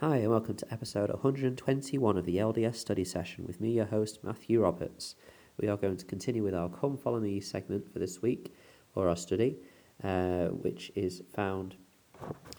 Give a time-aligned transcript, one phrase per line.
[0.00, 4.22] Hi, and welcome to episode 121 of the LDS study session with me, your host,
[4.22, 5.14] Matthew Roberts.
[5.58, 8.54] We are going to continue with our Come Follow Me segment for this week,
[8.94, 9.56] or our study,
[10.04, 11.76] uh, which is found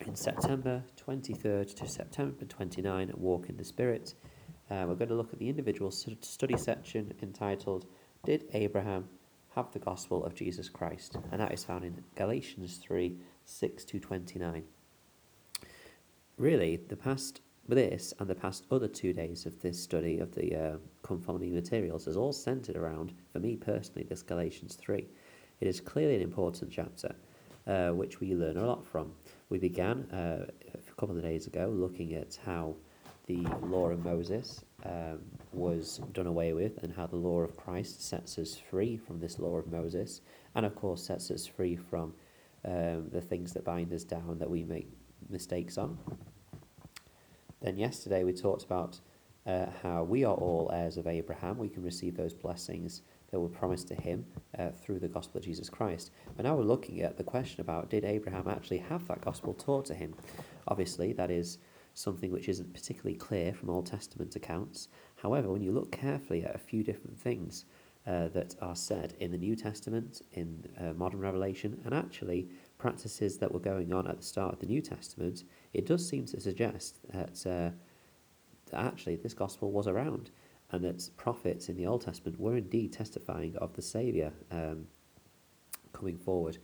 [0.08, 4.16] in September 23rd to September 29 at Walk in the Spirit.
[4.72, 7.86] Uh, we're going to look at the individual study section entitled
[8.26, 9.10] Did Abraham
[9.54, 11.18] Have the Gospel of Jesus Christ?
[11.32, 13.16] And that is found in Galatians 3
[13.46, 14.64] 6 to 29
[16.38, 20.56] really, the past this and the past other two days of this study of the
[20.56, 25.06] uh, Me materials is all centered around, for me personally, this Galatians 3.
[25.60, 27.16] It is clearly an important chapter,
[27.66, 29.12] uh, which we learn a lot from.
[29.50, 32.76] We began uh, a couple of days ago looking at how
[33.26, 35.20] the law of Moses um,
[35.52, 39.40] was done away with and how the law of Christ sets us free from this
[39.40, 40.22] law of Moses,
[40.56, 42.14] and of course sets us free from
[42.64, 44.90] um, the things that bind us down that we make
[45.30, 45.98] mistakes on.
[47.62, 49.00] Then yesterday we talked about
[49.46, 51.58] uh, how we are all heirs of Abraham.
[51.58, 53.02] We can receive those blessings
[53.32, 54.26] that were promised to him
[54.58, 56.12] uh, through the gospel of Jesus Christ.
[56.36, 59.86] But now we're looking at the question about did Abraham actually have that gospel taught
[59.86, 60.14] to him?
[60.68, 61.58] Obviously, that is
[61.94, 64.88] something which isn't particularly clear from Old Testament accounts.
[65.16, 67.66] However, when you look carefully at a few different things
[68.06, 73.38] uh, that are said in the New Testament, in uh, modern Revelation, and actually practices
[73.38, 76.40] that were going on at the start of the New Testament, it does seem to
[76.40, 77.72] suggest that, uh,
[78.72, 80.32] that actually this gospel was around
[80.72, 84.86] and that prophets in the Old Testament were indeed testifying of the Saviour um,
[85.94, 86.58] coming forward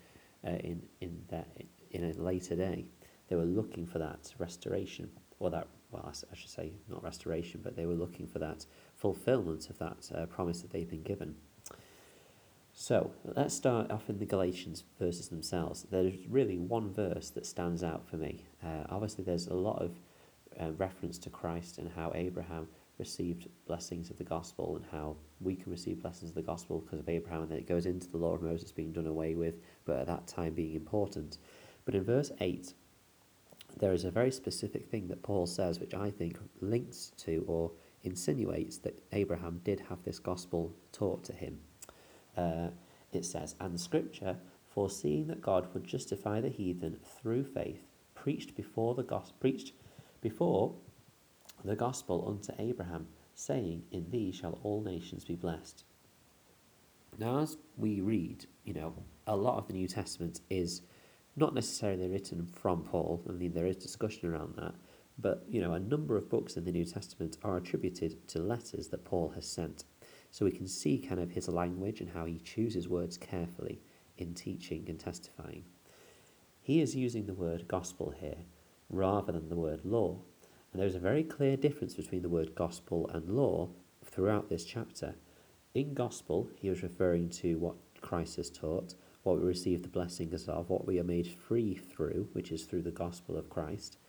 [0.45, 1.47] uh, in, in, that,
[1.91, 2.86] in a later day.
[3.30, 7.75] They were looking for that restoration, or that, well, I should say not restoration, but
[7.75, 11.36] they were looking for that fulfillment of that uh, promise that they've been given.
[12.75, 15.85] So let's start off in the Galatians verses themselves.
[15.91, 18.45] There's really one verse that stands out for me.
[18.63, 19.91] Uh, obviously, there's a lot of
[20.59, 25.55] uh, reference to Christ and how Abraham received blessings of the gospel and how we
[25.55, 27.44] can receive blessings of the gospel because of Abraham.
[27.44, 29.55] And then it goes into the law of Moses being done away with,
[29.85, 31.38] but at that time being important.
[31.85, 32.73] But in verse 8,
[33.78, 37.72] there is a very specific thing that Paul says, which I think links to or
[38.03, 41.59] insinuates that Abraham did have this gospel taught to him
[42.38, 42.67] uh,
[43.11, 44.38] it says, And scripture,
[44.73, 47.85] foreseeing that God would justify the heathen through faith,
[48.16, 49.73] preached before the gospel, preached
[50.21, 50.73] before
[51.63, 55.83] the gospel unto Abraham, saying, In thee shall all nations be blessed.
[57.17, 58.93] Now, as we read, you know,
[59.27, 60.81] a lot of the New Testament is
[61.35, 63.23] not necessarily written from Paul.
[63.29, 64.73] I mean, there is discussion around that.
[65.19, 68.88] But, you know, a number of books in the New Testament are attributed to letters
[68.89, 69.83] that Paul has sent.
[70.33, 73.83] So we can see kind of his language and how he chooses words carefully
[74.17, 75.63] in teaching and testifying.
[76.59, 78.39] He is using the word gospel here
[78.89, 80.17] rather than the word law.
[80.72, 83.69] And there's a very clear difference between the word gospel and law
[84.03, 85.13] throughout this chapter.
[85.75, 90.47] In gospel, he was referring to what Christ has taught, what we receive the blessings
[90.47, 93.99] of, what we are made free through, which is through the gospel of Christ.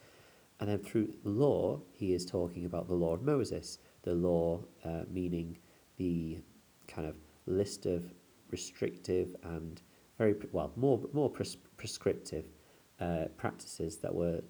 [0.58, 5.02] And then through law, he is talking about the law of Moses, the law uh,
[5.10, 5.58] meaning
[5.96, 6.38] the
[6.88, 7.16] kind of
[7.46, 8.04] list of
[8.50, 9.82] restrictive and
[10.18, 12.46] very well more more pres- prescriptive
[13.00, 14.40] uh, practices that were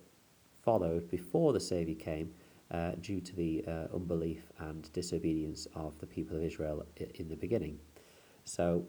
[0.62, 2.30] followed before the Savior came
[2.70, 6.84] uh, due to the uh, unbelief and disobedience of the people of Israel
[7.14, 7.78] in the beginning.
[8.44, 8.84] So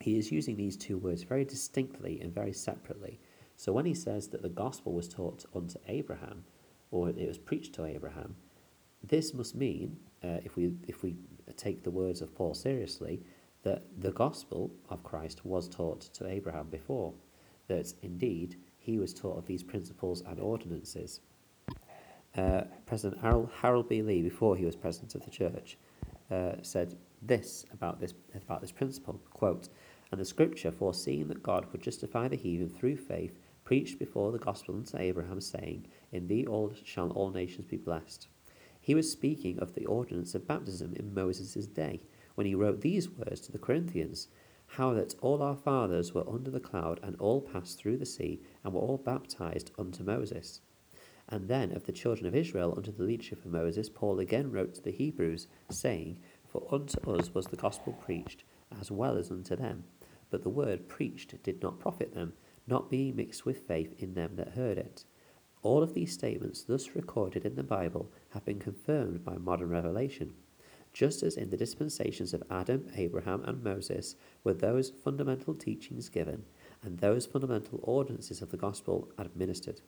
[0.00, 3.20] he is using these two words very distinctly and very separately.
[3.56, 6.44] So when he says that the gospel was taught unto Abraham,
[6.90, 8.36] or it was preached to Abraham,
[9.02, 11.16] this must mean, uh, if we if we
[11.52, 13.22] take the words of Paul seriously,
[13.62, 17.14] that the gospel of Christ was taught to Abraham before,
[17.68, 21.20] that indeed he was taught of these principles and ordinances.
[22.36, 24.02] Uh, President Harold, Harold B.
[24.02, 25.78] Lee, before he was president of the church,
[26.30, 29.68] uh, said this about this about this principle: "Quote,
[30.10, 34.38] and the Scripture, foreseeing that God would justify the heathen through faith, preached before the
[34.38, 38.28] gospel unto Abraham, saying, In thee all shall all nations be blessed."
[38.84, 42.02] He was speaking of the ordinance of baptism in Moses' day,
[42.34, 44.28] when he wrote these words to the Corinthians
[44.66, 48.42] How that all our fathers were under the cloud, and all passed through the sea,
[48.62, 50.60] and were all baptized unto Moses.
[51.30, 54.74] And then of the children of Israel under the leadership of Moses, Paul again wrote
[54.74, 58.44] to the Hebrews, saying, For unto us was the gospel preached,
[58.78, 59.84] as well as unto them.
[60.28, 62.34] But the word preached did not profit them,
[62.66, 65.06] not being mixed with faith in them that heard it.
[65.64, 70.34] All of these statements, thus recorded in the Bible, have been confirmed by modern revelation.
[70.92, 74.14] Just as in the dispensations of Adam, Abraham, and Moses
[74.44, 76.44] were those fundamental teachings given,
[76.82, 79.80] and those fundamental ordinances of the gospel administered.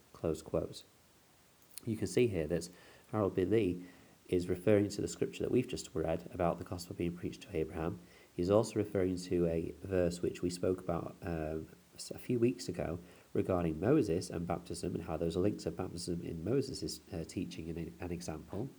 [1.84, 2.70] You can see here that
[3.12, 3.44] Harold B.
[3.44, 3.82] Lee
[4.30, 7.54] is referring to the scripture that we've just read about the gospel being preached to
[7.54, 7.98] Abraham.
[8.32, 11.66] He's also referring to a verse which we spoke about um,
[12.14, 12.98] a few weeks ago
[13.36, 17.68] regarding Moses and baptism and how those are linked to baptism in Moses' uh, teaching
[17.68, 18.70] and an example.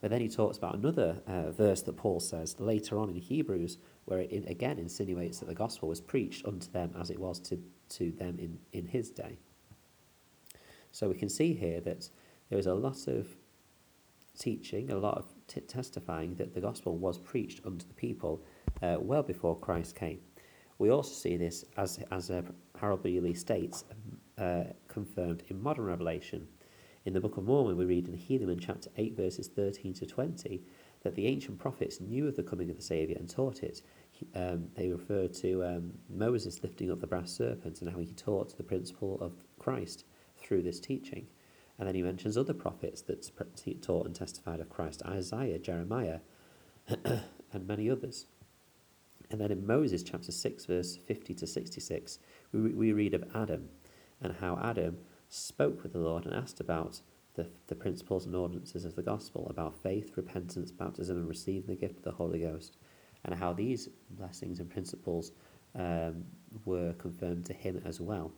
[0.00, 3.76] But then he talks about another uh, verse that Paul says later on in Hebrews,
[4.06, 7.58] where it again insinuates that the gospel was preached unto them as it was to,
[7.90, 9.38] to them in, in his day.
[10.90, 12.08] So we can see here that
[12.48, 13.28] there is a lot of
[14.38, 18.42] teaching, a lot of t- testifying that the gospel was preached unto the people
[18.82, 20.20] uh, well before Christ came.
[20.78, 22.40] We also see this, as, as uh,
[22.80, 23.20] Harold B.
[23.20, 23.84] Lee states,
[24.38, 26.48] uh, confirmed in modern revelation.
[27.04, 30.62] In the Book of Mormon, we read in Helaman chapter 8, verses 13 to 20,
[31.02, 33.82] that the ancient prophets knew of the coming of the Saviour and taught it.
[34.34, 38.56] Um, they refer to um, Moses lifting up the brass serpent and how he taught
[38.56, 40.04] the principle of Christ
[40.38, 41.26] through this teaching.
[41.78, 43.30] And then he mentions other prophets that
[43.82, 46.20] taught and testified of Christ Isaiah, Jeremiah,
[47.04, 48.26] and many others.
[49.30, 52.18] And then in Moses chapter 6, verse 50 to 66,
[52.52, 53.68] we, read of Adam
[54.20, 54.98] and how Adam
[55.28, 57.00] spoke with the Lord and asked about
[57.34, 61.76] the, the principles and ordinances of the gospel, about faith, repentance, baptism, and receiving the
[61.80, 62.76] gift of the Holy Ghost,
[63.24, 65.32] and how these blessings and principles
[65.76, 66.24] um,
[66.64, 68.32] were confirmed to him as well.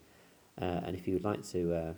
[0.60, 1.92] Uh, and if you would like to uh,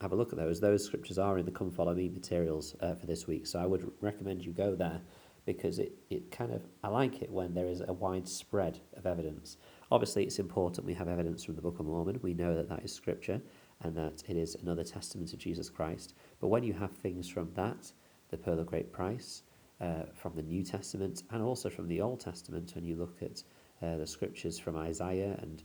[0.00, 2.94] have a look at those, those scriptures are in the Come Follow Me materials uh,
[2.94, 3.46] for this week.
[3.46, 5.00] So I would recommend you go there
[5.44, 9.06] because it, it kind of, I like it when there is a wide spread of
[9.06, 9.56] evidence.
[9.90, 12.20] Obviously, it's important we have evidence from the Book of Mormon.
[12.22, 13.40] We know that that is scripture
[13.82, 16.14] and that it is another testament of Jesus Christ.
[16.40, 17.90] But when you have things from that,
[18.30, 19.44] the Pearl of Great Price,
[19.80, 23.42] uh, from the New Testament, and also from the Old Testament, when you look at
[23.80, 25.62] uh, the scriptures from Isaiah and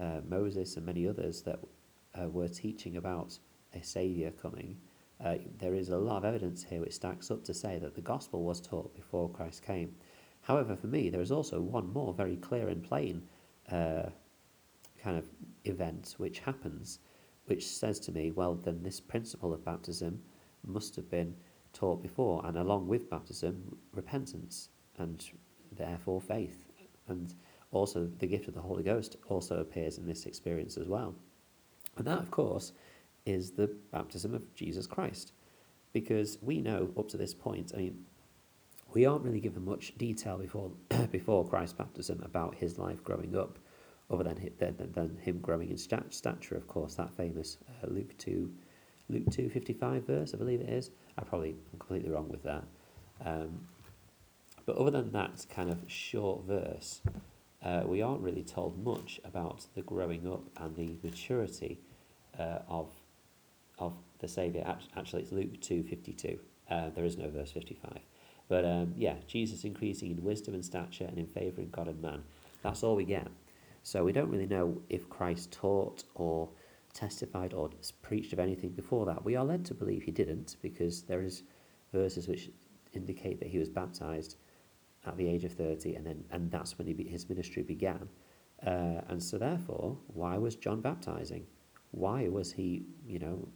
[0.00, 1.58] uh, Moses and many others that
[2.14, 3.38] uh, were teaching about
[3.74, 4.78] a Saviour coming,
[5.22, 8.00] uh, there is a lot of evidence here which stacks up to say that the
[8.00, 9.94] gospel was taught before Christ came.
[10.42, 13.22] However, for me, there is also one more very clear and plain
[13.70, 14.10] uh,
[15.02, 15.24] kind of
[15.64, 16.98] event which happens,
[17.46, 20.20] which says to me, well, then this principle of baptism
[20.64, 21.34] must have been
[21.72, 25.30] taught before, and along with baptism, repentance, and
[25.72, 26.64] therefore faith.
[27.08, 27.34] And
[27.70, 31.14] also, the gift of the Holy Ghost also appears in this experience as well.
[31.96, 32.72] And that, of course,
[33.26, 35.32] is the baptism of Jesus Christ.
[35.92, 38.04] Because we know up to this point, I mean,
[38.96, 40.70] we aren't really given much detail before
[41.12, 43.58] before Christ's baptism about his life growing up,
[44.10, 46.56] other than than, than him growing in stat- stature.
[46.56, 48.50] Of course, that famous uh, Luke two,
[49.10, 50.92] Luke two fifty five verse, I believe it is.
[51.18, 52.64] I probably am completely wrong with that.
[53.22, 53.68] Um,
[54.64, 57.02] but other than that kind of short verse,
[57.62, 61.80] uh, we aren't really told much about the growing up and the maturity
[62.38, 62.88] uh, of
[63.78, 64.64] of the Saviour.
[64.96, 66.38] Actually, it's Luke 2.52.
[66.70, 68.00] Uh, there is no verse 55.
[68.48, 72.00] But um, yeah, Jesus increasing in wisdom and stature and in favour in God and
[72.00, 72.22] man.
[72.62, 73.28] That's all we get.
[73.82, 76.48] So we don't really know if Christ taught or
[76.92, 77.70] testified or
[78.02, 79.24] preached of anything before that.
[79.24, 81.42] We are led to believe he didn't because there is
[81.92, 82.50] verses which
[82.94, 84.36] indicate that he was baptized
[85.06, 88.08] at the age of 30 and then and that's when he his ministry began.
[88.66, 91.46] Uh, and so therefore, why was John baptizing?
[91.90, 93.48] Why was he, you know,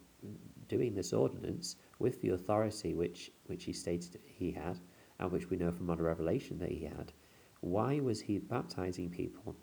[0.68, 4.78] doing this ordinance with the authority which, which he stated he had,
[5.18, 7.12] and which we know from modern revelation that he had,
[7.60, 9.54] why was he baptizing people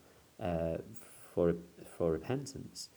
[0.42, 0.78] uh,
[1.34, 1.56] for,
[1.98, 2.90] for repentance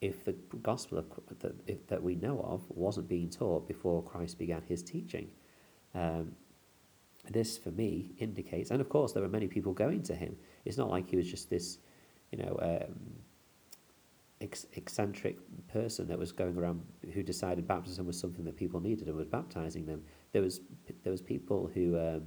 [0.00, 1.06] if the gospel of,
[1.40, 5.28] that, if, that we know of wasn't being taught before Christ began his teaching?
[5.94, 6.32] Um,
[7.30, 10.36] this, for me, indicates, and of course, there were many people going to him.
[10.64, 11.78] It's not like he was just this,
[12.32, 12.94] you know, um,
[14.42, 16.82] eccentric person that was going around
[17.12, 20.02] who decided baptism was something that people needed and was baptizing them.
[20.32, 20.60] There was
[21.02, 22.22] there was people who um,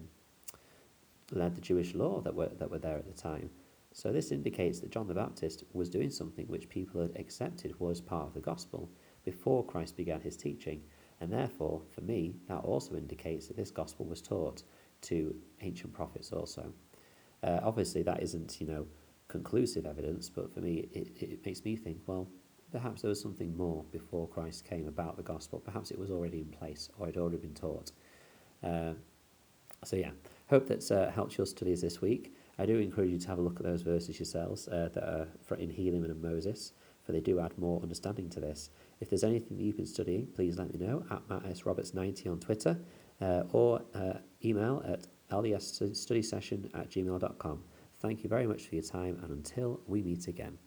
[1.31, 3.49] led the Jewish law that were that were there at the time.
[3.91, 8.01] So this indicates that John the Baptist was doing something which people had accepted was
[8.01, 8.89] part of the gospel
[9.23, 10.81] before Christ began his teaching,
[11.21, 14.63] and therefore, for me, that also indicates that this gospel was taught
[15.01, 16.73] to ancient prophets also.
[17.41, 18.85] Uh, obviously, that isn't you know
[19.35, 22.27] conclusive evidence, but for me, it, it makes me think, well,
[22.71, 25.59] perhaps there was something more before Christ came about the gospel.
[25.59, 27.91] Perhaps it was already in place or had already been taught.
[28.63, 28.93] Uh,
[29.83, 30.11] so, yeah,
[30.49, 32.33] hope that's uh, helped your studies this week.
[32.57, 35.27] I do encourage you to have a look at those verses yourselves uh, that are
[35.57, 36.71] in Helaman and Moses,
[37.03, 38.69] for they do add more understanding to this.
[39.01, 41.61] If there's anything that you've been studying, please let me know at Matt S.
[41.63, 42.79] Roberts90 on Twitter
[43.21, 44.13] uh, or uh,
[44.43, 47.63] email at ldsstudysession at gmail.com.
[48.05, 50.59] Thank you very much for your time, and until we meet again.